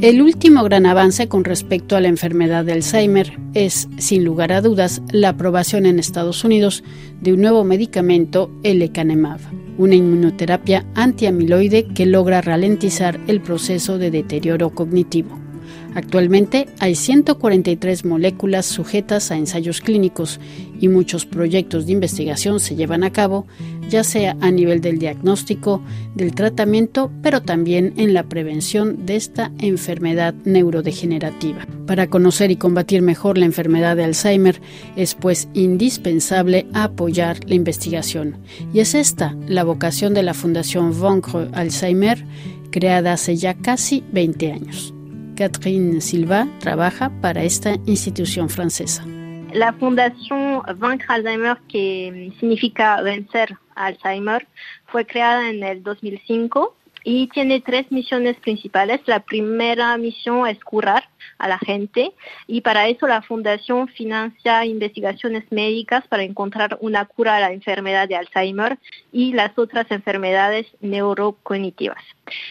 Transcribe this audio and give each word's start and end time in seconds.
El 0.00 0.22
último 0.22 0.62
gran 0.62 0.86
avance 0.86 1.26
con 1.26 1.42
respecto 1.42 1.96
a 1.96 2.00
la 2.00 2.06
enfermedad 2.06 2.64
de 2.64 2.72
Alzheimer 2.72 3.36
es, 3.52 3.88
sin 3.98 4.24
lugar 4.24 4.52
a 4.52 4.60
dudas, 4.60 5.02
la 5.10 5.30
aprobación 5.30 5.86
en 5.86 5.98
Estados 5.98 6.44
Unidos 6.44 6.84
de 7.20 7.32
un 7.32 7.40
nuevo 7.40 7.64
medicamento, 7.64 8.48
el 8.62 8.78
lecanemab, 8.78 9.40
una 9.76 9.96
inmunoterapia 9.96 10.86
antiamiloide 10.94 11.88
que 11.88 12.06
logra 12.06 12.40
ralentizar 12.40 13.18
el 13.26 13.40
proceso 13.40 13.98
de 13.98 14.12
deterioro 14.12 14.70
cognitivo. 14.70 15.47
Actualmente 15.94 16.68
hay 16.78 16.94
143 16.94 18.04
moléculas 18.04 18.66
sujetas 18.66 19.30
a 19.30 19.36
ensayos 19.36 19.80
clínicos 19.80 20.38
y 20.80 20.88
muchos 20.88 21.26
proyectos 21.26 21.86
de 21.86 21.92
investigación 21.92 22.60
se 22.60 22.76
llevan 22.76 23.02
a 23.02 23.12
cabo, 23.12 23.46
ya 23.88 24.04
sea 24.04 24.36
a 24.40 24.50
nivel 24.50 24.80
del 24.80 24.98
diagnóstico, 24.98 25.82
del 26.14 26.34
tratamiento, 26.34 27.10
pero 27.22 27.42
también 27.42 27.94
en 27.96 28.14
la 28.14 28.22
prevención 28.24 29.06
de 29.06 29.16
esta 29.16 29.50
enfermedad 29.58 30.34
neurodegenerativa. 30.44 31.66
Para 31.86 32.08
conocer 32.08 32.50
y 32.50 32.56
combatir 32.56 33.02
mejor 33.02 33.38
la 33.38 33.46
enfermedad 33.46 33.96
de 33.96 34.04
Alzheimer 34.04 34.60
es 34.94 35.14
pues 35.14 35.48
indispensable 35.54 36.66
apoyar 36.74 37.40
la 37.48 37.54
investigación. 37.54 38.36
Y 38.72 38.80
es 38.80 38.94
esta 38.94 39.36
la 39.46 39.64
vocación 39.64 40.14
de 40.14 40.22
la 40.22 40.34
Fundación 40.34 40.98
Vaincre 41.00 41.48
Alzheimer, 41.52 42.24
creada 42.70 43.14
hace 43.14 43.36
ya 43.36 43.54
casi 43.54 44.04
20 44.12 44.52
años. 44.52 44.94
Catherine 45.38 46.00
Silva 46.00 46.48
trabaja 46.58 47.12
para 47.20 47.44
esta 47.44 47.76
institución 47.86 48.48
francesa. 48.48 49.04
La 49.52 49.72
Fundación 49.72 50.62
Vaincre 50.78 51.06
Alzheimer, 51.08 51.56
que 51.68 52.32
significa 52.40 53.00
vencer 53.02 53.56
Alzheimer, 53.76 54.48
fue 54.88 55.06
creada 55.06 55.48
en 55.48 55.62
el 55.62 55.84
2005 55.84 56.74
y 57.04 57.28
tiene 57.28 57.60
tres 57.60 57.86
misiones 57.92 58.36
principales. 58.40 59.00
La 59.06 59.20
primera 59.20 59.96
misión 59.96 60.44
es 60.48 60.58
curar 60.58 61.08
a 61.38 61.46
la 61.46 61.58
gente 61.58 62.12
y 62.48 62.60
para 62.62 62.88
eso 62.88 63.06
la 63.06 63.22
fundación 63.22 63.86
financia 63.86 64.64
investigaciones 64.64 65.44
médicas 65.52 66.04
para 66.08 66.24
encontrar 66.24 66.78
una 66.80 67.04
cura 67.04 67.36
a 67.36 67.40
la 67.40 67.52
enfermedad 67.52 68.08
de 68.08 68.16
Alzheimer 68.16 68.76
y 69.12 69.34
las 69.34 69.56
otras 69.56 69.88
enfermedades 69.90 70.66
neurocognitivas. 70.80 72.02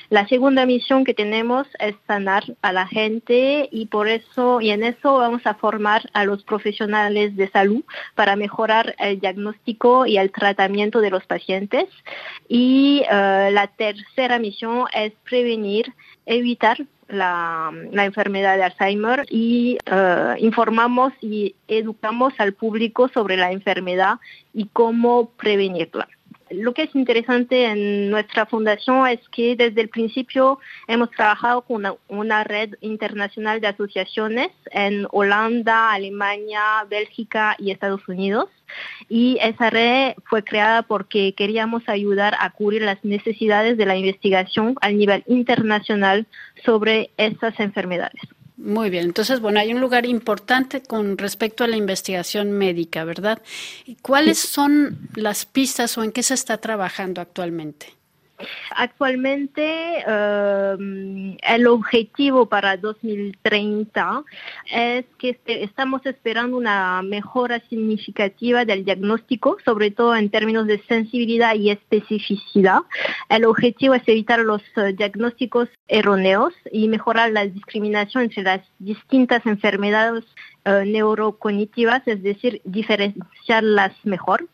La 0.09 0.27
segunda 0.27 0.65
misión 0.65 1.03
que 1.03 1.13
tenemos 1.13 1.67
es 1.79 1.95
sanar 2.07 2.43
a 2.61 2.71
la 2.71 2.87
gente 2.87 3.69
y 3.71 3.87
por 3.87 4.07
eso 4.07 4.61
y 4.61 4.71
en 4.71 4.83
eso 4.83 5.17
vamos 5.17 5.45
a 5.45 5.55
formar 5.55 6.09
a 6.13 6.25
los 6.25 6.43
profesionales 6.43 7.35
de 7.35 7.49
salud 7.49 7.83
para 8.15 8.35
mejorar 8.35 8.95
el 8.99 9.19
diagnóstico 9.19 10.05
y 10.05 10.17
el 10.17 10.31
tratamiento 10.31 11.01
de 11.01 11.09
los 11.09 11.25
pacientes 11.25 11.85
y 12.47 13.03
eh, 13.09 13.49
la 13.51 13.67
tercera 13.67 14.39
misión 14.39 14.85
es 14.93 15.13
prevenir, 15.23 15.93
evitar 16.25 16.77
la, 17.07 17.71
enfermedad 17.93 18.57
de 18.57 18.63
Alzheimer 18.63 19.25
y 19.29 19.77
eh, 19.85 20.35
informamos 20.39 21.13
y 21.21 21.55
educamos 21.67 22.33
al 22.37 22.53
público 22.53 23.09
sobre 23.09 23.37
la 23.37 23.51
enfermedad 23.51 24.15
y 24.53 24.65
cómo 24.73 25.29
prevenirla. 25.37 26.07
Lo 26.51 26.73
que 26.73 26.83
es 26.83 26.95
interesante 26.95 27.65
en 27.65 28.09
nuestra 28.09 28.45
fundación 28.45 29.07
es 29.07 29.19
que 29.29 29.55
desde 29.55 29.81
el 29.81 29.89
principio 29.89 30.59
hemos 30.87 31.11
trabajado 31.11 31.61
con 31.61 31.83
una, 32.07 32.43
red 32.43 32.75
internacional 32.81 33.59
de 33.59 33.67
asociaciones 33.67 34.49
en 34.71 35.07
Holanda, 35.11 35.91
Alemania, 35.91 36.85
Bélgica 36.89 37.55
y 37.57 37.71
Estados 37.71 38.07
Unidos. 38.07 38.49
Y 39.09 39.37
esa 39.41 39.69
red 39.69 40.13
fue 40.25 40.43
creada 40.43 40.83
porque 40.83 41.33
queríamos 41.33 41.87
ayudar 41.87 42.35
a 42.39 42.49
cubrir 42.51 42.81
las 42.81 43.03
necesidades 43.03 43.77
de 43.77 43.85
la 43.85 43.97
investigación 43.97 44.75
a 44.81 44.89
nivel 44.89 45.23
internacional 45.27 46.27
sobre 46.63 47.11
estas 47.17 47.59
enfermedades. 47.59 48.21
Muy 48.57 48.89
bien, 48.89 49.05
entonces, 49.05 49.39
bueno, 49.39 49.59
hay 49.59 49.71
un 49.71 49.79
lugar 49.79 50.07
importante 50.07 50.81
con 50.81 51.17
respecto 51.19 51.63
a 51.63 51.67
la 51.67 51.77
investigación 51.77 52.51
médica, 52.51 53.03
¿verdad? 53.03 53.41
¿Cuáles 54.01 54.39
son 54.39 55.09
las 55.15 55.45
pistas 55.45 55.95
o 55.97 56.03
en 56.03 56.11
qué 56.11 56.23
se 56.23 56.33
está 56.33 56.57
trabajando 56.57 57.21
actualmente? 57.21 57.93
Actualmente 58.71 59.63
em, 60.05 61.37
el 61.41 61.67
objetivo 61.67 62.45
para 62.45 62.77
2030 62.77 64.23
es 64.71 65.05
que 65.17 65.29
este, 65.29 65.63
estamos 65.63 66.05
esperando 66.05 66.57
una 66.57 67.01
mejora 67.01 67.59
significativa 67.69 68.65
del 68.65 68.85
diagnóstico, 68.85 69.57
sobre 69.65 69.89
todo 69.89 70.15
en 70.15 70.29
términos 70.29 70.67
de 70.67 70.81
sensibilidad 70.87 71.55
y 71.55 71.71
especificidad. 71.71 72.81
El 73.29 73.45
objetivo 73.45 73.95
es 73.95 74.07
evitar 74.07 74.39
los 74.39 74.61
eh, 74.75 74.93
diagnósticos 74.93 75.69
erróneos 75.87 76.53
y 76.71 76.87
mejorar 76.87 77.31
la 77.31 77.47
discriminación 77.47 78.25
entre 78.25 78.43
las 78.43 78.61
distintas 78.77 79.45
enfermedades 79.45 80.25
eh, 80.67 80.83
neurocognitivas, 80.85 82.01
es 82.07 82.21
decir, 82.21 82.61
diferenciarlas 82.65 83.93
mejor. 84.03 84.49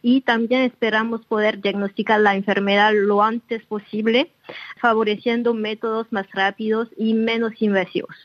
Y 0.00 0.22
también 0.22 0.62
esperamos 0.62 1.26
poder 1.26 1.60
diagnosticar 1.60 2.20
la 2.20 2.34
enfermedad 2.34 2.92
lo 2.94 3.22
antes 3.22 3.62
posible, 3.66 4.32
favoreciendo 4.80 5.52
métodos 5.52 6.06
más 6.10 6.26
rápidos 6.32 6.88
y 6.96 7.12
menos 7.12 7.52
invasivos. 7.60 8.16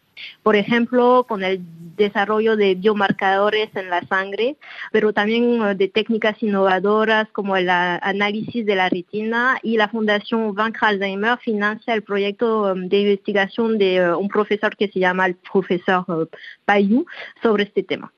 Por 0.41 0.55
ejemplo, 0.55 1.25
con 1.27 1.43
el 1.43 1.61
desarrollo 1.95 2.55
de 2.55 2.75
biomarcadores 2.75 3.69
en 3.75 3.89
la 3.89 4.01
sangre, 4.07 4.57
pero 4.91 5.13
también 5.13 5.61
eh, 5.61 5.75
de 5.75 5.87
técnicas 5.87 6.41
innovadoras 6.41 7.27
como 7.31 7.55
el 7.55 7.69
análisis 7.69 8.65
de 8.65 8.75
la 8.75 8.89
retina 8.89 9.59
y 9.61 9.77
la 9.77 9.89
Fundación 9.89 10.53
Van 10.55 10.73
Alzheimer 10.79 11.37
financia 11.39 11.93
el 11.93 12.03
proyecto 12.03 12.73
um, 12.73 12.87
de 12.87 13.01
investigación 13.01 13.77
de 13.77 14.13
uh, 14.13 14.17
un 14.17 14.27
profesor 14.27 14.75
que 14.75 14.87
se 14.87 14.99
llama 14.99 15.25
el 15.25 15.35
profesor 15.35 16.03
uh, 16.07 16.27
Payou 16.65 17.05
sobre 17.41 17.63
este 17.63 17.83
tema. 17.83 18.11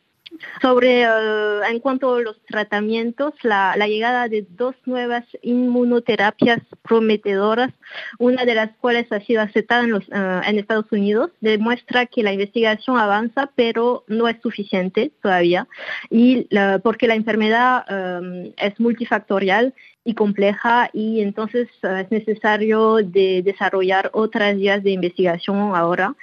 Sobre, 0.62 1.03
eh, 1.03 1.59
en 1.69 1.79
cuanto 1.79 2.16
a 2.16 2.22
los 2.22 2.40
tratamientos, 2.46 3.34
la, 3.44 3.75
llegada 3.88 4.28
de 4.28 4.46
dos 4.50 4.75
nuevas 4.85 5.23
inmunoterapias 5.41 6.59
prometedoras, 6.81 7.72
una 8.19 8.46
de 8.46 8.56
las 8.56 8.72
cuales 8.78 9.12
ha 9.12 9.19
sido 9.22 9.41
aceptada 9.41 9.84
en, 9.84 9.96
eh, 9.96 10.59
Estados 10.59 10.91
Unidos, 10.91 11.31
demuestra 11.41 12.06
que 12.06 12.23
la 12.23 12.34
investigación 12.34 12.97
avanza, 12.97 13.51
pero 13.56 14.03
no 14.07 14.28
es 14.28 14.38
suficiente 14.41 15.12
todavía, 15.22 15.68
y 16.09 16.47
porque 16.84 17.07
la 17.07 17.16
enfermedad 17.16 17.85
eh, 17.88 18.53
es 18.57 18.79
multifactorial 18.79 19.73
y 20.03 20.13
compleja 20.13 20.90
y 20.94 21.22
entonces 21.22 21.67
es 21.81 22.12
necesario 22.12 22.97
de 22.97 23.41
desarrollar 23.44 24.12
otras 24.13 24.56
vías 24.56 24.84
de 24.84 24.91
investigación 24.91 25.75
ahora 25.75 26.16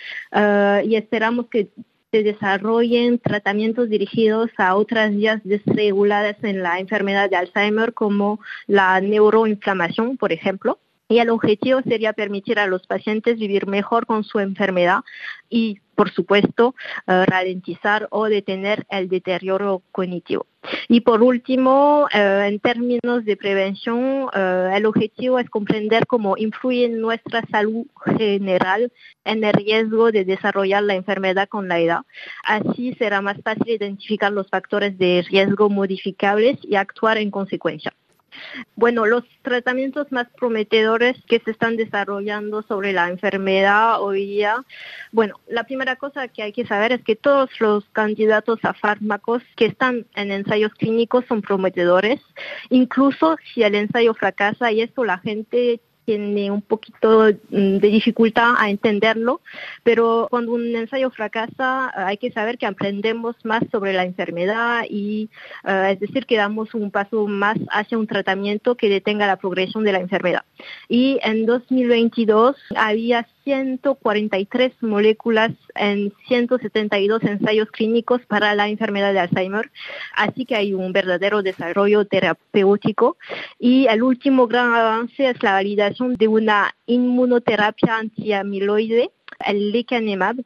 y 0.85 0.95
esperamos 0.95 1.47
que 1.49 1.69
se 2.13 2.23
desarrollen 2.23 3.19
tratamientos 3.19 3.89
dirigidos 3.89 4.51
a 4.59 4.77
otras 4.77 5.13
vías 5.13 5.41
desreguladas 5.45 6.37
en 6.43 6.63
la 6.63 6.79
enfermedad 6.79 7.31
de 7.31 7.37
Alzheimer, 7.37 7.95
como 7.95 8.39
la 8.67 9.01
neuroinflamación, 9.01 10.19
por 10.19 10.31
ejemplo. 10.31 10.79
Y 11.09 11.19
el 11.19 11.31
objetivo 11.31 11.81
sería 11.83 12.13
permitir 12.13 12.59
a 12.59 12.67
los 12.67 12.87
pacientes 12.87 13.39
vivir 13.39 13.67
mejor 13.67 14.05
con 14.07 14.25
su 14.25 14.41
enfermedad 14.41 15.01
y, 15.49 15.81
por 15.95 16.11
supuesto, 16.11 16.75
eh, 17.07 17.25
ralentizar 17.27 18.09
o 18.11 18.27
detener 18.27 18.87
el 18.91 19.09
deterioro 19.09 19.83
cognitivo. 19.91 20.47
Y 20.89 21.01
por 21.01 21.23
último, 21.23 22.07
eh, 22.15 22.47
en 22.49 22.61
términos 22.61 23.25
de 23.25 23.37
prevención, 23.37 24.29
eh, 24.35 24.71
el 24.75 24.87
objetivo 24.87 25.39
es 25.39 25.51
comprender 25.51 26.07
cómo 26.07 26.37
influye 26.37 26.89
nuestra 26.89 27.45
salud 27.51 27.87
general 28.17 28.93
en 29.25 29.45
el 29.45 29.53
riesgo 29.53 30.13
de 30.13 30.25
desarrollar 30.25 30.83
la 30.83 30.95
enfermedad 30.95 31.49
con 31.49 31.69
la 31.69 31.81
edad. 31.81 32.01
Así 32.45 32.95
será 32.95 33.21
más 33.21 33.41
fácil 33.43 33.69
identificar 33.69 34.33
los 34.33 34.49
factores 34.49 34.97
de 34.99 35.25
riesgo 35.29 35.69
modificables 35.69 36.59
y 36.63 36.77
actuar 36.77 37.19
en 37.19 37.31
consecuencia. 37.31 37.93
Bueno, 38.77 39.07
los 39.07 39.25
tratamientos 39.43 40.11
más 40.11 40.29
prometedores 40.39 41.17
que 41.27 41.41
se 41.41 41.51
están 41.51 41.77
desarrollando 41.77 42.63
sobre 42.63 42.93
la 42.93 43.09
enfermedad 43.09 44.01
hoy 44.01 44.27
día, 44.27 44.65
bueno, 45.11 45.41
la 45.49 45.65
primera 45.65 45.97
cosa 45.97 46.29
que 46.29 46.43
hay 46.43 46.53
que 46.53 46.67
saber 46.67 46.93
es 46.93 47.03
que 47.03 47.17
todos 47.17 47.51
los 47.61 47.85
candidatos 47.93 48.59
a 48.65 48.75
fármacos 48.75 49.43
que 49.57 49.67
están 49.67 50.07
en 50.15 50.33
ensayos 50.33 50.73
clínicos 50.75 51.25
son 51.27 51.43
prometedores, 51.43 52.21
incluso 52.71 53.37
si 53.53 53.63
el 53.63 53.75
ensayo 53.75 54.15
fracasa 54.15 54.73
y 54.73 54.81
esto 54.81 55.05
la 55.05 55.19
gente 55.19 55.81
tiene 56.05 56.51
un 56.51 56.63
poquito 56.63 57.25
mm, 57.51 57.79
de 57.79 57.89
dificultad 57.89 58.55
a 58.59 58.71
entenderlo, 58.71 59.41
pero 59.83 60.27
cuando 60.31 60.53
un 60.53 60.75
ensayo 60.75 61.11
fracasa 61.11 61.93
hay 62.07 62.17
que 62.17 62.33
saber 62.33 62.59
que 62.59 62.67
aprendemos 62.67 63.37
más 63.45 63.63
sobre 63.71 63.93
la 63.93 64.05
enfermedad 64.05 64.85
y 64.89 65.31
eh, 65.65 65.91
es 65.93 66.01
decir 66.01 66.27
que 66.27 66.37
damos 66.37 66.75
un 66.75 66.91
paso 66.91 67.27
más 67.27 67.57
hacia 67.71 67.99
un 67.99 68.07
tratamiento 68.07 68.77
que 68.77 68.89
detenga 68.89 69.27
la 69.27 69.37
progresión 69.37 69.85
de 69.85 69.93
la 69.93 70.01
enfermedad. 70.01 70.43
Y 70.89 71.19
en 71.23 71.47
2022 71.47 72.57
había 72.77 73.27
143 73.45 74.73
moléculas 74.83 75.53
en 75.75 76.13
172 76.29 77.23
ensayos 77.25 77.71
clínicos 77.71 78.21
para 78.27 78.55
la 78.55 78.69
enfermedad 78.69 79.13
de 79.13 79.21
Alzheimer, 79.21 79.71
así 80.15 80.45
que 80.45 80.57
hay 80.57 80.75
un 80.75 80.93
verdadero 80.93 81.43
desarrollo 81.43 82.05
terapéutico. 82.05 83.17
Y 83.59 83.87
el 83.87 84.03
último 84.03 84.47
gran 84.47 84.73
avance 84.75 85.29
es 85.29 85.43
la 85.43 85.53
validación 85.53 86.15
de 86.15 86.29
una 86.29 86.75
inmunoterapia 86.87 87.97
antiamiloide 87.97 89.11
el 89.47 89.73
lecanemab 89.73 90.37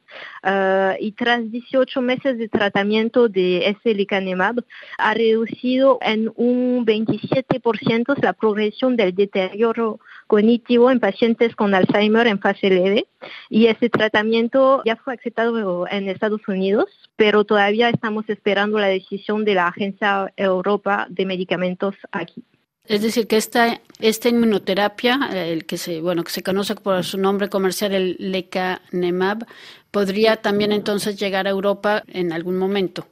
eh, 0.43 0.97
y 0.99 1.11
tras 1.13 1.49
18 1.51 2.01
meses 2.01 2.37
de 2.37 2.49
tratamiento 2.49 3.29
de 3.29 3.69
ese 3.69 3.93
lecanemab 3.93 4.63
ha 4.97 5.13
reducido 5.13 5.99
en 6.01 6.31
un 6.35 6.85
27% 6.85 8.15
la 8.21 8.33
progresión 8.33 8.95
del 8.95 9.13
deterioro 9.15 9.99
cognitivo 10.27 10.91
en 10.91 10.99
pacientes 10.99 11.55
con 11.55 11.73
Alzheimer 11.73 12.27
en 12.27 12.39
fase 12.39 12.69
leve 12.69 13.07
y 13.49 13.67
ese 13.67 13.89
tratamiento 13.89 14.81
ya 14.85 14.95
fue 14.97 15.15
aceptado 15.15 15.87
en 15.89 16.09
Estados 16.09 16.47
Unidos, 16.47 16.85
pero 17.15 17.45
todavía 17.45 17.89
estamos 17.89 18.29
esperando 18.29 18.77
la 18.79 18.87
decisión 18.87 19.45
de 19.45 19.55
la 19.55 19.67
Agencia 19.67 20.31
Europa 20.35 21.07
de 21.09 21.25
Medicamentos 21.25 21.95
aquí. 22.11 22.43
Es 22.87 23.01
decir, 23.01 23.27
que 23.27 23.35
esta, 23.35 23.81
esta 23.99 24.29
inmunoterapia, 24.29 25.29
eh, 25.33 25.51
el 25.51 25.65
que 25.65 25.77
se, 25.77 26.01
bueno, 26.01 26.23
que 26.23 26.31
se 26.31 26.41
conoce 26.41 26.75
por 26.75 27.03
su 27.03 27.17
nombre 27.17 27.49
comercial, 27.49 27.93
el 27.93 28.15
lecanemab, 28.19 29.45
podría 29.91 30.37
también 30.37 30.71
entonces 30.71 31.19
llegar 31.19 31.47
a 31.47 31.49
Europa 31.49 32.03
en 32.07 32.31
algún 32.31 32.57
momento. 32.57 33.05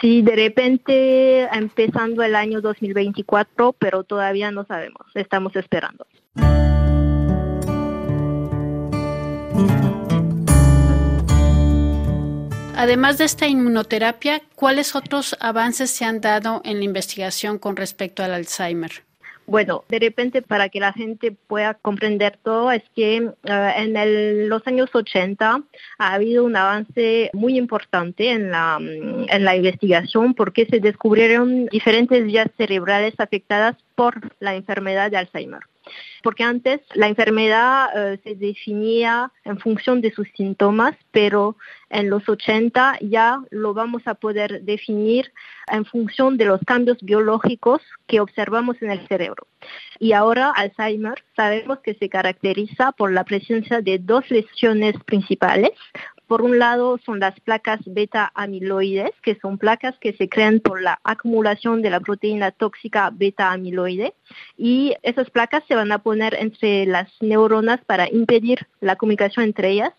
Sí, 0.00 0.22
de 0.22 0.36
repente 0.36 1.42
empezando 1.52 2.22
el 2.22 2.36
año 2.36 2.60
2024, 2.60 3.74
pero 3.78 4.04
todavía 4.04 4.50
no 4.50 4.64
sabemos, 4.64 5.06
estamos 5.14 5.54
esperando. 5.56 6.06
Además 12.82 13.16
de 13.16 13.26
esta 13.26 13.46
inmunoterapia, 13.46 14.42
¿cuáles 14.56 14.96
otros 14.96 15.36
avances 15.38 15.88
se 15.88 16.04
han 16.04 16.20
dado 16.20 16.60
en 16.64 16.78
la 16.78 16.84
investigación 16.84 17.60
con 17.60 17.76
respecto 17.76 18.24
al 18.24 18.34
Alzheimer? 18.34 19.04
Bueno, 19.46 19.84
de 19.88 20.00
repente 20.00 20.42
para 20.42 20.68
que 20.68 20.80
la 20.80 20.92
gente 20.92 21.30
pueda 21.30 21.74
comprender 21.74 22.40
todo 22.42 22.72
es 22.72 22.82
que 22.96 23.18
eh, 23.18 23.72
en 23.76 24.48
los 24.48 24.66
años 24.66 24.90
80 24.92 25.62
ha 25.98 26.12
habido 26.12 26.42
un 26.42 26.56
avance 26.56 27.30
muy 27.34 27.56
importante 27.56 28.32
en 28.32 28.50
la, 28.50 28.78
en 28.80 29.44
la 29.44 29.54
investigación 29.54 30.34
porque 30.34 30.66
se 30.66 30.80
descubrieron 30.80 31.66
diferentes 31.66 32.24
vías 32.24 32.48
cerebrales 32.56 33.14
afectadas 33.18 33.76
por 33.94 34.16
la 34.40 34.56
enfermedad 34.56 35.08
de 35.08 35.18
Alzheimer 35.18 35.60
porque 36.22 36.44
antes 36.44 36.80
la 36.94 37.08
enfermedad 37.08 37.88
eh, 37.94 38.18
se 38.22 38.34
definía 38.34 39.32
en 39.44 39.58
función 39.58 40.00
de 40.00 40.12
sus 40.12 40.28
síntomas, 40.36 40.96
pero 41.10 41.56
en 41.90 42.10
los 42.10 42.28
80 42.28 42.98
ya 43.00 43.40
lo 43.50 43.74
vamos 43.74 44.02
a 44.06 44.14
poder 44.14 44.62
definir 44.62 45.32
en 45.70 45.84
función 45.84 46.36
de 46.36 46.46
los 46.46 46.60
cambios 46.62 46.98
biológicos 47.02 47.80
que 48.06 48.20
observamos 48.20 48.80
en 48.82 48.90
el 48.90 49.06
cerebro. 49.08 49.46
Y 49.98 50.12
ahora 50.12 50.50
Alzheimer 50.50 51.22
sabemos 51.36 51.80
que 51.80 51.94
se 51.94 52.08
caracteriza 52.08 52.92
por 52.92 53.12
la 53.12 53.24
presencia 53.24 53.80
de 53.80 53.98
dos 53.98 54.28
lesiones 54.30 54.94
principales, 55.04 55.70
por 56.32 56.40
un 56.40 56.58
lado 56.58 56.98
son 57.04 57.20
las 57.20 57.38
placas 57.40 57.80
beta 57.84 58.32
amiloides, 58.34 59.12
que 59.22 59.34
son 59.34 59.58
placas 59.58 59.98
que 59.98 60.14
se 60.14 60.30
crean 60.30 60.60
por 60.60 60.80
la 60.80 60.98
acumulación 61.04 61.82
de 61.82 61.90
la 61.90 62.00
proteína 62.00 62.52
tóxica 62.52 63.10
beta 63.12 63.52
amiloide 63.52 64.14
y 64.56 64.94
esas 65.02 65.28
placas 65.28 65.62
se 65.68 65.74
van 65.74 65.92
a 65.92 65.98
poner 65.98 66.32
entre 66.40 66.86
las 66.86 67.10
neuronas 67.20 67.84
para 67.84 68.08
impedir 68.08 68.66
la 68.80 68.96
comunicación 68.96 69.44
entre 69.44 69.72
ellas. 69.72 69.92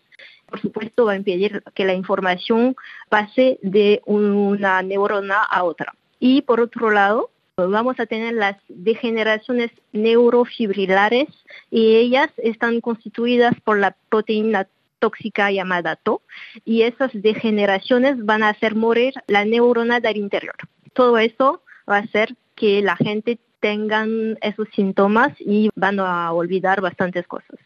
Por 0.46 0.60
supuesto, 0.60 1.04
va 1.04 1.12
a 1.12 1.16
impedir 1.16 1.62
que 1.72 1.84
la 1.84 1.94
información 1.94 2.74
pase 3.08 3.60
de 3.62 4.02
una 4.04 4.82
neurona 4.82 5.40
a 5.40 5.62
otra. 5.62 5.94
Y 6.18 6.42
por 6.42 6.60
otro 6.60 6.90
lado, 6.90 7.30
vamos 7.56 8.00
a 8.00 8.06
tener 8.06 8.34
las 8.34 8.56
degeneraciones 8.66 9.70
neurofibrilares 9.92 11.28
y 11.70 11.94
ellas 11.94 12.30
están 12.38 12.80
constituidas 12.80 13.54
por 13.62 13.78
la 13.78 13.94
proteína 14.08 14.66
tóxica 15.04 15.50
llamada 15.50 15.96
TO 15.96 16.22
y 16.64 16.80
esas 16.82 17.10
degeneraciones 17.12 18.24
van 18.24 18.42
a 18.42 18.48
hacer 18.48 18.74
morir 18.74 19.12
la 19.26 19.44
neurona 19.44 20.00
del 20.00 20.16
interior. 20.16 20.56
Todo 20.94 21.18
eso 21.18 21.62
va 21.86 21.96
a 21.96 22.06
hacer 22.06 22.34
que 22.54 22.80
la 22.80 22.96
gente 22.96 23.38
tengan 23.60 24.38
esos 24.40 24.66
síntomas 24.74 25.32
y 25.38 25.68
van 25.74 26.00
a 26.00 26.32
olvidar 26.32 26.80
bastantes 26.80 27.26
cosas. 27.26 27.58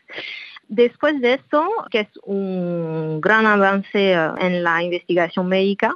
Después 0.67 1.20
de 1.20 1.35
eso, 1.35 1.62
que 1.93 2.00
es 2.00 2.08
un 2.25 3.20
gran 3.20 3.46
avance 3.46 4.12
en 4.12 4.64
la 4.64 4.82
investigación 4.82 5.46
médica, 5.46 5.94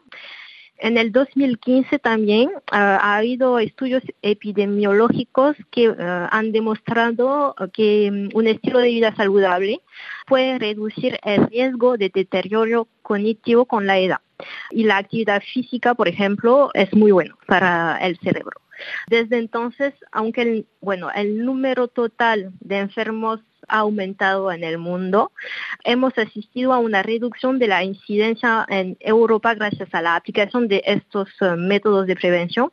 en 0.78 0.98
el 0.98 1.12
2015 1.12 1.98
también 2.00 2.48
uh, 2.48 2.60
ha 2.70 3.16
habido 3.16 3.58
estudios 3.58 4.02
epidemiológicos 4.22 5.56
que 5.70 5.88
uh, 5.88 5.94
han 5.98 6.52
demostrado 6.52 7.54
que 7.72 8.10
um, 8.10 8.28
un 8.36 8.46
estilo 8.48 8.80
de 8.80 8.88
vida 8.88 9.14
saludable 9.14 9.80
puede 10.26 10.58
reducir 10.58 11.18
el 11.22 11.46
riesgo 11.48 11.96
de 11.96 12.10
deterioro 12.12 12.88
cognitivo 13.02 13.66
con 13.66 13.86
la 13.86 13.98
edad. 13.98 14.18
Y 14.70 14.84
la 14.84 14.96
actividad 14.96 15.42
física, 15.42 15.94
por 15.94 16.08
ejemplo, 16.08 16.70
es 16.74 16.92
muy 16.94 17.12
bueno 17.12 17.38
para 17.46 17.98
el 17.98 18.18
cerebro. 18.18 18.60
Desde 19.06 19.38
entonces, 19.38 19.94
aunque 20.10 20.64
bueno, 20.80 21.10
el 21.14 21.44
número 21.44 21.86
total 21.86 22.52
de 22.60 22.78
enfermos 22.78 23.40
ha 23.68 23.78
aumentado 23.78 24.50
en 24.52 24.64
el 24.64 24.78
mundo. 24.78 25.32
Hemos 25.84 26.16
asistido 26.18 26.72
a 26.72 26.78
una 26.78 27.02
reducción 27.02 27.58
de 27.58 27.68
la 27.68 27.84
incidencia 27.84 28.66
en 28.68 28.96
Europa 29.00 29.54
gracias 29.54 29.88
a 29.92 30.02
la 30.02 30.16
aplicación 30.16 30.68
de 30.68 30.82
estos 30.84 31.28
eh, 31.40 31.56
métodos 31.56 32.06
de 32.06 32.16
prevención 32.16 32.72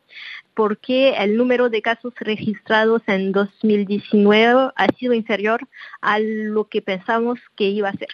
porque 0.54 1.14
el 1.16 1.36
número 1.36 1.70
de 1.70 1.80
casos 1.80 2.12
registrados 2.18 3.02
en 3.06 3.32
2019 3.32 4.72
ha 4.74 4.86
sido 4.98 5.14
inferior 5.14 5.66
a 6.00 6.18
lo 6.18 6.68
que 6.68 6.82
pensamos 6.82 7.38
que 7.56 7.64
iba 7.64 7.88
a 7.88 7.94
ser. 7.94 8.08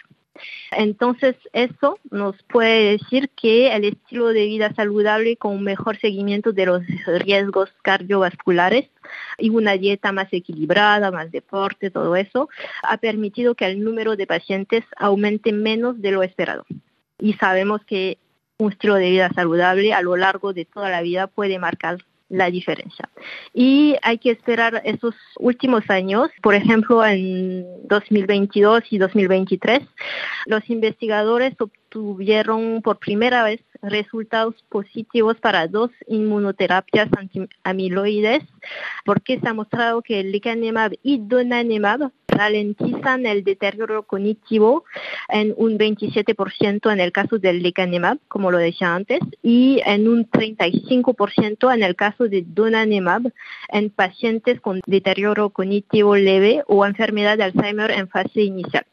Entonces, 0.71 1.35
eso 1.53 1.99
nos 2.11 2.35
puede 2.43 2.97
decir 2.97 3.29
que 3.29 3.75
el 3.75 3.85
estilo 3.85 4.27
de 4.27 4.45
vida 4.45 4.73
saludable 4.75 5.37
con 5.37 5.55
un 5.55 5.63
mejor 5.63 5.97
seguimiento 5.99 6.51
de 6.51 6.65
los 6.65 6.83
riesgos 7.19 7.73
cardiovasculares 7.81 8.89
y 9.37 9.49
una 9.49 9.73
dieta 9.73 10.11
más 10.11 10.27
equilibrada, 10.31 11.11
más 11.11 11.31
deporte, 11.31 11.91
todo 11.91 12.15
eso, 12.15 12.49
ha 12.83 12.97
permitido 12.97 13.55
que 13.55 13.65
el 13.65 13.83
número 13.83 14.15
de 14.15 14.27
pacientes 14.27 14.83
aumente 14.97 15.51
menos 15.51 16.01
de 16.01 16.11
lo 16.11 16.23
esperado. 16.23 16.65
Y 17.19 17.33
sabemos 17.33 17.83
que 17.85 18.17
un 18.59 18.71
estilo 18.71 18.95
de 18.95 19.09
vida 19.09 19.29
saludable 19.33 19.93
a 19.93 20.01
lo 20.01 20.15
largo 20.15 20.53
de 20.53 20.65
toda 20.65 20.89
la 20.89 21.01
vida 21.01 21.27
puede 21.27 21.59
marcar 21.59 21.97
la 22.29 22.51
diferencia. 22.51 23.09
Y 23.53 23.95
hay 24.01 24.17
que 24.17 24.31
esperar 24.31 24.81
esos 24.83 25.15
últimos 25.39 25.89
años, 25.89 26.29
por 26.41 26.55
ejemplo, 26.55 27.05
en 27.05 27.65
2022 27.87 28.83
y 28.89 28.97
2023, 28.97 29.81
los 30.45 30.69
investigadores 30.69 31.53
obtuvieron 31.59 32.81
por 32.81 32.99
primera 32.99 33.43
vez 33.43 33.61
resultados 33.81 34.55
positivos 34.69 35.37
para 35.37 35.67
dos 35.67 35.91
inmunoterapias 36.07 37.09
antiamiloides, 37.17 38.43
porque 39.05 39.39
se 39.39 39.47
ha 39.47 39.53
mostrado 39.53 40.01
que 40.01 40.19
el 40.19 40.31
lecanemab 40.31 40.93
y 41.03 41.19
donanemab 41.19 42.11
ralentizan 42.37 43.25
el 43.25 43.43
deterioro 43.43 44.03
cognitivo 44.03 44.85
en 45.27 45.53
un 45.57 45.77
27% 45.77 46.91
en 46.91 46.99
el 46.99 47.11
caso 47.11 47.39
del 47.39 47.63
lecanemab, 47.63 48.19
como 48.27 48.51
lo 48.51 48.57
decía 48.57 48.93
antes, 48.93 49.19
y 49.41 49.81
en 49.85 50.07
un 50.07 50.29
35% 50.29 51.73
en 51.73 51.83
el 51.83 51.95
caso 51.95 52.27
de 52.27 52.43
donanemab 52.47 53.31
en 53.69 53.89
pacientes 53.89 54.61
con 54.61 54.81
deterioro 54.85 55.49
cognitivo 55.49 56.15
leve 56.15 56.63
o 56.67 56.85
enfermedad 56.85 57.37
de 57.37 57.43
Alzheimer 57.45 57.91
en 57.91 58.07
fase 58.07 58.41
inicial. 58.41 58.85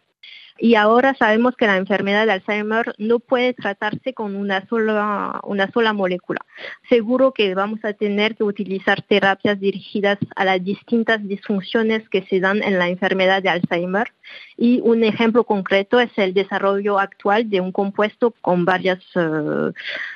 Y 0.57 0.77
ahora 0.77 1.15
sabemos 1.19 1.57
que 1.57 1.67
la 1.67 1.77
enfermedad 1.77 2.27
de 2.27 2.33
Alzheimer 2.33 2.95
no 2.99 3.19
puede 3.19 3.55
tratarse 3.55 4.15
con 4.15 4.37
una 4.37 4.65
sola, 4.69 5.41
una 5.43 5.69
sola 5.73 5.93
molécula. 5.93 6.41
Seguro 6.89 7.33
que 7.33 7.57
vamos 7.57 7.81
a 7.85 7.93
tener 7.93 8.37
que 8.37 8.45
utilizar 8.45 9.03
terapias 9.03 9.59
dirigidas 9.59 10.19
a 10.37 10.45
las 10.45 10.63
distintas 10.63 11.27
disfunciones 11.27 12.09
que 12.09 12.23
se 12.27 12.39
dan 12.39 12.63
en 12.63 12.79
la 12.79 12.89
enfermedad 12.89 13.43
de 13.43 13.49
Alzheimer. 13.49 14.13
Y 14.57 14.81
un 14.85 15.03
ejemplo 15.03 15.43
concreto 15.43 15.99
es 15.99 16.11
el 16.17 16.35
desarrollo 16.35 17.01
actual 17.01 17.51
de 17.51 17.61
un 17.61 17.73
compuesto 17.73 18.33
con 18.41 18.65
varios 18.65 19.01
eh, 19.17 19.73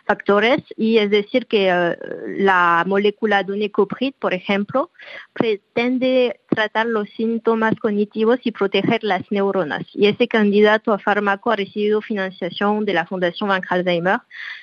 factores. 0.07 0.63
Y 0.77 0.99
es 0.99 1.11
decir, 1.11 1.49
que 1.49 1.69
eh, 1.69 1.97
la 2.39 2.85
molécula 2.87 3.43
donecoprid, 3.43 4.15
por 4.21 4.35
ejemplo, 4.35 4.93
pretende 5.33 6.39
tratar 6.49 6.87
los 6.87 7.09
síntomas 7.11 7.75
cognitivos 7.77 8.39
y 8.45 8.53
proteger 8.53 9.05
las 9.05 9.31
neuronas. 9.31 9.85
Y 9.95 10.07
ese 10.07 10.29
candidato 10.29 10.93
a 10.93 10.99
fármaco 10.99 11.51
ha 11.51 11.57
recibido 11.57 12.01
financiación 12.01 12.85
de 12.85 12.95
la 12.95 13.07
Fundación 13.07 13.49
Van 13.49 13.63
Alzheimer 13.69 14.21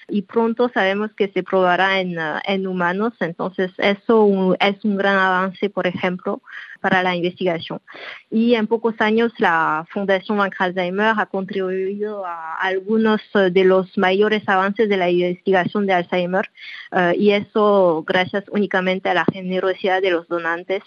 y 0.08 0.24
pronto 0.24 0.70
sabemos 0.74 1.12
que 1.14 1.30
se 1.30 1.44
probará 1.44 2.00
en, 2.00 2.18
en 2.46 2.68
humanos. 2.68 3.14
Entonces, 3.20 3.72
eso 3.78 4.56
es 4.60 4.84
un 4.84 4.98
gran 4.98 5.18
avance, 5.18 5.70
por 5.70 5.88
ejemplo, 5.88 6.42
para 6.86 7.02
la 7.02 7.16
investigación. 7.16 7.82
Y 8.30 8.54
en 8.54 8.68
pocos 8.68 8.94
años 9.00 9.32
la 9.40 9.88
Fundación 9.90 10.38
Van 10.38 10.52
Alzheimer 10.58 11.14
ha 11.18 11.26
contribuido 11.26 12.26
a 12.26 12.56
algunos 12.56 13.22
uh, 13.34 13.50
de 13.52 13.64
los 13.64 13.98
mayores 13.98 14.44
avances 14.48 14.88
de 14.88 14.98
la 14.98 15.10
investigación 15.10 15.88
de 15.88 15.94
Alzheimer 15.94 16.50
uh, 16.92 17.18
y 17.18 17.32
eso 17.32 18.04
gracias 18.06 18.44
únicamente 18.52 19.10
a 19.10 19.16
la 19.16 19.26
generosidad 19.26 20.02
de 20.02 20.12
los 20.12 20.28
donantes. 20.28 20.84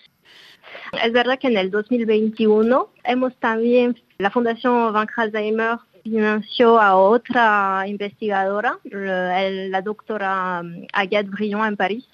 Es 1.03 1.13
verdad 1.13 1.39
que 1.39 1.49
en 1.49 1.57
el 1.57 1.71
2021 1.71 2.89
hemos 3.05 3.37
también, 3.37 4.01
la 4.19 4.31
Fundación 4.31 4.93
Van 4.93 5.09
Alzheimer 5.17 5.79
financió 6.03 6.81
a 6.81 6.97
otra 6.97 7.85
investigadora, 7.87 8.79
la 8.85 9.83
doctora 9.83 10.61
um, 10.63 10.87
Agathe 10.93 11.29
Brion 11.29 11.67
en 11.67 11.77
París, 11.77 12.07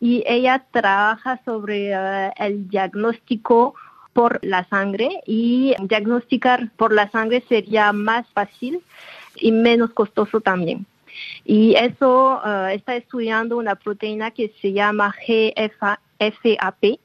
y 0.00 0.22
ella 0.26 0.64
trabaja 0.70 1.40
sobre 1.44 1.96
uh, 1.96 2.30
el 2.36 2.68
diagnóstico 2.68 3.74
por 4.12 4.38
la 4.42 4.64
sangre 4.68 5.22
y 5.26 5.74
diagnosticar 5.80 6.70
por 6.76 6.92
la 6.92 7.10
sangre 7.10 7.42
sería 7.48 7.92
más 7.92 8.26
fácil 8.34 8.80
y 9.36 9.52
menos 9.52 9.90
costoso 9.90 10.40
también. 10.40 10.86
Y 11.44 11.74
eso 11.74 12.40
uh, 12.44 12.66
está 12.66 12.96
estudiando 12.96 13.56
una 13.56 13.74
proteína 13.74 14.30
que 14.30 14.52
se 14.60 14.72
llama 14.72 15.14
GFAP, 16.30 16.98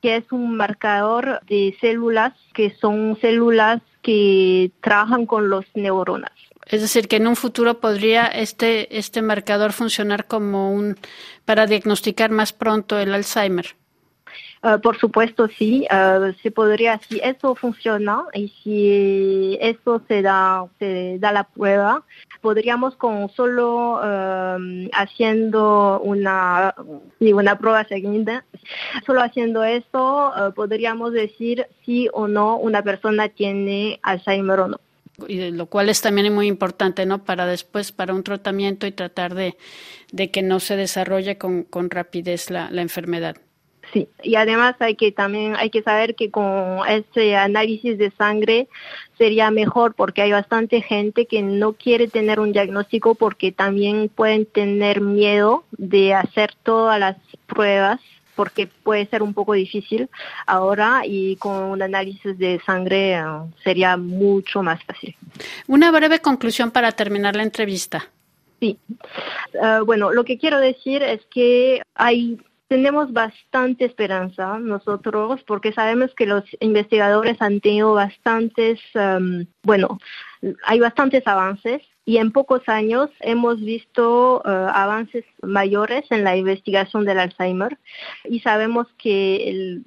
que 0.00 0.16
es 0.16 0.24
un 0.30 0.56
marcador 0.56 1.40
de 1.46 1.76
células 1.80 2.32
que 2.54 2.70
son 2.80 3.18
células 3.20 3.80
que 4.02 4.70
trabajan 4.80 5.26
con 5.26 5.48
los 5.48 5.64
neuronas. 5.74 6.32
Es 6.66 6.80
decir, 6.80 7.08
que 7.08 7.16
en 7.16 7.26
un 7.26 7.36
futuro 7.36 7.80
podría 7.80 8.26
este, 8.26 8.96
este 8.96 9.22
marcador 9.22 9.72
funcionar 9.72 10.26
como 10.26 10.72
un 10.72 10.96
para 11.44 11.66
diagnosticar 11.66 12.30
más 12.30 12.52
pronto 12.52 12.98
el 12.98 13.14
Alzheimer. 13.14 13.76
Uh, 14.62 14.80
por 14.80 14.96
supuesto, 14.98 15.48
sí, 15.48 15.86
uh, 15.90 16.32
se 16.42 16.50
podría, 16.50 16.98
si 17.08 17.20
eso 17.22 17.54
funciona 17.56 18.24
y 18.32 18.48
si 18.62 19.58
eso 19.60 20.02
se 20.06 20.22
da, 20.22 20.66
se 20.78 21.18
da 21.18 21.32
la 21.32 21.44
prueba, 21.44 22.04
podríamos 22.40 22.94
con 22.96 23.28
solo 23.30 24.00
um, 24.00 24.88
haciendo 24.92 26.00
una, 26.00 26.74
una 27.18 27.58
prueba 27.58 27.84
siguiente, 27.84 28.40
solo 29.04 29.22
haciendo 29.22 29.64
eso, 29.64 30.32
uh, 30.36 30.52
podríamos 30.52 31.12
decir 31.12 31.66
si 31.84 32.08
o 32.12 32.28
no 32.28 32.56
una 32.56 32.82
persona 32.82 33.28
tiene 33.28 33.98
Alzheimer 34.02 34.60
o 34.60 34.68
no 34.68 34.80
y 35.28 35.50
lo 35.50 35.66
cual 35.66 35.88
es 35.88 36.00
también 36.00 36.32
muy 36.34 36.46
importante, 36.48 37.06
¿no? 37.06 37.22
Para 37.22 37.46
después, 37.46 37.92
para 37.92 38.14
un 38.14 38.24
tratamiento 38.24 38.86
y 38.86 38.92
tratar 38.92 39.34
de, 39.34 39.56
de 40.10 40.30
que 40.30 40.42
no 40.42 40.58
se 40.58 40.76
desarrolle 40.76 41.38
con, 41.38 41.66
rapidez 41.90 42.50
la 42.50 42.82
enfermedad. 42.82 43.36
Sí, 43.92 44.08
y 44.22 44.36
además 44.36 44.74
hay 44.78 44.94
que 44.94 45.12
también 45.12 45.54
hay 45.56 45.68
que 45.68 45.82
saber 45.82 46.14
que 46.14 46.30
con 46.30 46.80
ese 46.88 47.36
análisis 47.36 47.98
de 47.98 48.10
sangre 48.12 48.68
sería 49.18 49.50
mejor 49.50 49.94
porque 49.94 50.22
hay 50.22 50.32
bastante 50.32 50.80
gente 50.80 51.26
que 51.26 51.42
no 51.42 51.74
quiere 51.74 52.08
tener 52.08 52.40
un 52.40 52.52
diagnóstico 52.52 53.14
porque 53.14 53.52
también 53.52 54.08
pueden 54.08 54.46
tener 54.46 55.02
miedo 55.02 55.64
de 55.72 56.14
hacer 56.14 56.54
todas 56.62 56.98
las 56.98 57.16
pruebas 57.46 58.00
porque 58.34 58.66
puede 58.66 59.06
ser 59.06 59.22
un 59.22 59.34
poco 59.34 59.52
difícil 59.52 60.08
ahora 60.46 61.02
y 61.04 61.36
con 61.36 61.62
un 61.64 61.82
análisis 61.82 62.38
de 62.38 62.60
sangre 62.64 63.12
eh, 63.12 63.24
sería 63.62 63.98
mucho 63.98 64.62
más 64.62 64.82
fácil. 64.84 65.14
Una 65.66 65.90
breve 65.90 66.20
conclusión 66.20 66.70
para 66.70 66.92
terminar 66.92 67.36
la 67.36 67.42
entrevista. 67.42 68.08
Sí. 68.58 68.78
Eh, 69.52 69.80
bueno, 69.84 70.12
lo 70.12 70.24
que 70.24 70.38
quiero 70.38 70.60
decir 70.60 71.02
es 71.02 71.20
que 71.26 71.82
hay 71.94 72.38
tenemos 72.72 73.12
bastante 73.12 73.84
esperanza 73.84 74.58
nosotros 74.58 75.42
porque 75.46 75.74
sabemos 75.74 76.14
que 76.14 76.24
los 76.24 76.42
investigadores 76.60 77.36
han 77.42 77.60
tenido 77.60 77.92
bastantes, 77.92 78.80
em, 78.94 79.46
bueno, 79.62 79.98
hay 80.64 80.80
bastantes 80.80 81.26
avances 81.26 81.82
y 82.04 82.16
en 82.16 82.32
pocos 82.32 82.62
años 82.68 83.10
hemos 83.20 83.60
visto 83.60 84.42
eh, 84.44 84.48
avances 84.48 85.24
mayores 85.40 86.04
en 86.10 86.24
la 86.24 86.36
investigación 86.36 87.04
del 87.04 87.20
Alzheimer 87.20 87.78
y 88.24 88.40
sabemos 88.40 88.88
que, 88.98 89.80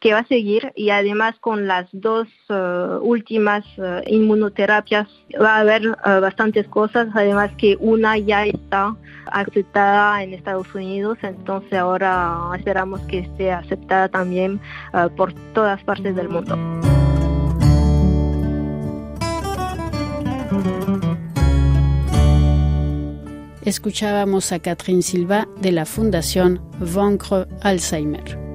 que 0.00 0.12
va 0.14 0.20
a 0.20 0.26
seguir 0.26 0.72
y 0.76 0.90
además 0.90 1.36
con 1.40 1.66
las 1.66 1.86
dos 1.92 2.26
eh, 2.48 2.98
últimas 3.02 3.66
eh, 3.76 4.02
inmunoterapias 4.06 5.08
va 5.40 5.56
a 5.56 5.60
haber 5.60 5.88
bastantes 6.04 6.66
cosas, 6.68 7.08
además 7.14 7.50
que 7.58 7.76
una 7.80 8.16
ya 8.16 8.46
está 8.46 8.96
aceptada 9.26 10.22
en 10.22 10.32
Estados 10.32 10.74
Unidos, 10.74 11.18
entonces 11.22 11.74
ahora 11.74 12.50
esperamos 12.56 13.00
que 13.02 13.18
esté 13.18 13.52
aceptada 13.52 14.08
también 14.08 14.60
por 15.16 15.34
todas 15.52 15.82
partes 15.84 16.16
del 16.16 16.30
mundo. 16.30 16.87
Escuchábamos 23.68 24.52
a 24.52 24.58
Catherine 24.58 25.02
Silva 25.02 25.46
de 25.60 25.72
la 25.72 25.84
Fundación 25.84 26.60
Vaincre 26.80 27.46
Alzheimer. 27.60 28.47